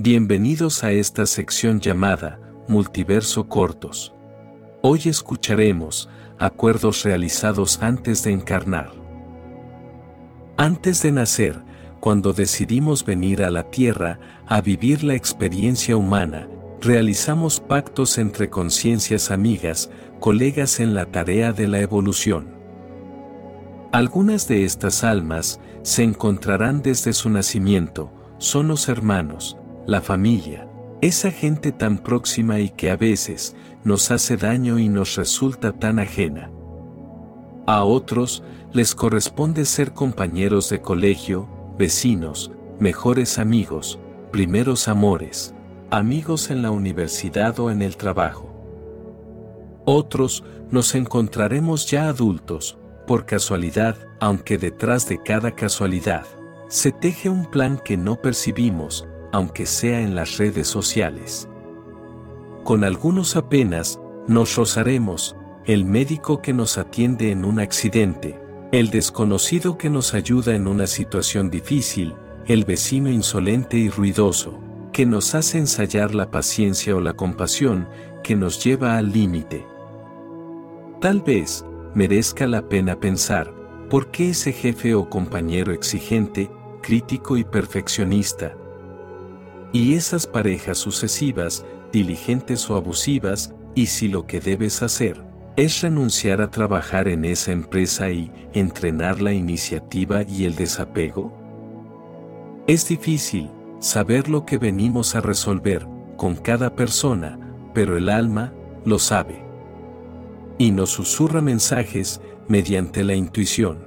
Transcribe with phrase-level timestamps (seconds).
[0.00, 4.14] Bienvenidos a esta sección llamada Multiverso Cortos.
[4.80, 8.92] Hoy escucharemos acuerdos realizados antes de encarnar.
[10.56, 11.60] Antes de nacer,
[11.98, 16.48] cuando decidimos venir a la Tierra a vivir la experiencia humana,
[16.80, 19.90] realizamos pactos entre conciencias amigas,
[20.20, 22.54] colegas en la tarea de la evolución.
[23.90, 29.56] Algunas de estas almas se encontrarán desde su nacimiento, son los hermanos,
[29.88, 30.68] la familia,
[31.00, 35.98] esa gente tan próxima y que a veces nos hace daño y nos resulta tan
[35.98, 36.50] ajena.
[37.66, 38.42] A otros
[38.74, 41.48] les corresponde ser compañeros de colegio,
[41.78, 43.98] vecinos, mejores amigos,
[44.30, 45.54] primeros amores,
[45.90, 48.52] amigos en la universidad o en el trabajo.
[49.86, 52.76] Otros nos encontraremos ya adultos,
[53.06, 56.26] por casualidad, aunque detrás de cada casualidad,
[56.68, 61.48] se teje un plan que no percibimos, aunque sea en las redes sociales.
[62.64, 68.40] Con algunos apenas, nos rozaremos, el médico que nos atiende en un accidente,
[68.72, 72.14] el desconocido que nos ayuda en una situación difícil,
[72.46, 74.58] el vecino insolente y ruidoso,
[74.92, 77.88] que nos hace ensayar la paciencia o la compasión,
[78.22, 79.66] que nos lleva al límite.
[81.00, 83.54] Tal vez, merezca la pena pensar,
[83.88, 86.50] ¿por qué ese jefe o compañero exigente,
[86.82, 88.56] crítico y perfeccionista?
[89.72, 95.22] Y esas parejas sucesivas, diligentes o abusivas, y si lo que debes hacer,
[95.58, 101.32] es renunciar a trabajar en esa empresa y entrenar la iniciativa y el desapego?
[102.68, 105.84] Es difícil saber lo que venimos a resolver
[106.16, 107.40] con cada persona,
[107.74, 108.52] pero el alma
[108.84, 109.44] lo sabe.
[110.58, 113.84] Y nos susurra mensajes mediante la intuición.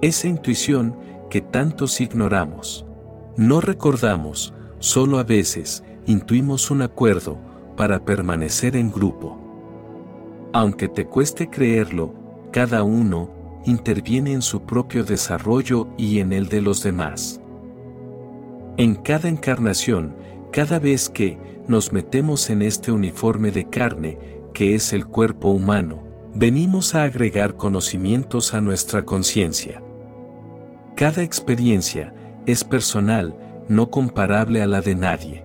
[0.00, 0.96] Esa intuición
[1.28, 2.86] que tantos ignoramos.
[3.36, 7.38] No recordamos, solo a veces, intuimos un acuerdo
[7.76, 9.38] para permanecer en grupo.
[10.52, 12.14] Aunque te cueste creerlo,
[12.52, 17.40] cada uno interviene en su propio desarrollo y en el de los demás.
[18.76, 20.14] En cada encarnación,
[20.52, 24.18] cada vez que nos metemos en este uniforme de carne,
[24.54, 26.02] que es el cuerpo humano,
[26.34, 29.82] venimos a agregar conocimientos a nuestra conciencia.
[30.94, 32.14] Cada experiencia
[32.46, 33.34] es personal,
[33.68, 35.44] no comparable a la de nadie.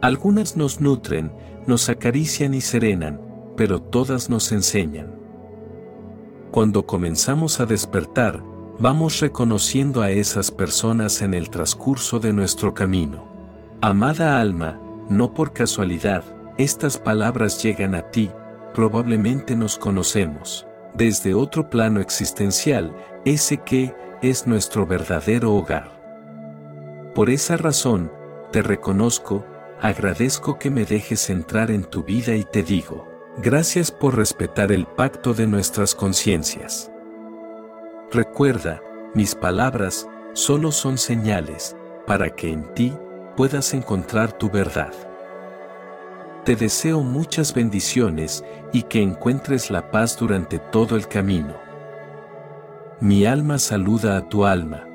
[0.00, 1.30] Algunas nos nutren,
[1.66, 3.20] nos acarician y serenan,
[3.56, 5.14] pero todas nos enseñan.
[6.50, 8.42] Cuando comenzamos a despertar,
[8.78, 13.28] vamos reconociendo a esas personas en el transcurso de nuestro camino.
[13.82, 16.24] Amada alma, no por casualidad,
[16.56, 18.30] estas palabras llegan a ti,
[18.74, 25.99] probablemente nos conocemos, desde otro plano existencial, ese que es nuestro verdadero hogar.
[27.14, 28.12] Por esa razón,
[28.52, 29.44] te reconozco,
[29.80, 34.86] agradezco que me dejes entrar en tu vida y te digo, Gracias por respetar el
[34.86, 36.90] pacto de nuestras conciencias.
[38.10, 38.82] Recuerda,
[39.14, 41.76] mis palabras solo son señales
[42.06, 42.92] para que en ti
[43.36, 44.92] puedas encontrar tu verdad.
[46.44, 51.54] Te deseo muchas bendiciones y que encuentres la paz durante todo el camino.
[53.00, 54.89] Mi alma saluda a tu alma.